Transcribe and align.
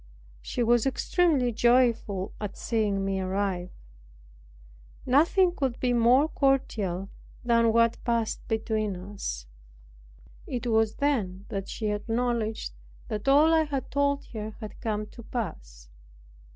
She 0.41 0.63
was 0.63 0.87
extremely 0.87 1.51
joyful 1.51 2.33
at 2.41 2.57
seeing 2.57 3.05
me 3.05 3.19
arrive. 3.19 3.69
Nothing 5.05 5.51
could 5.55 5.79
be 5.79 5.93
more 5.93 6.27
cordial 6.27 7.09
than 7.45 7.71
what 7.71 8.03
passed 8.03 8.41
between 8.47 8.95
us. 8.95 9.45
It 10.47 10.65
was 10.65 10.95
then 10.95 11.45
that 11.49 11.69
she 11.69 11.91
acknowledged 11.91 12.71
that 13.09 13.27
all 13.27 13.53
I 13.53 13.65
had 13.65 13.91
told 13.91 14.25
her 14.33 14.55
had 14.59 14.81
come 14.81 15.05
to 15.05 15.21
pass. 15.21 15.87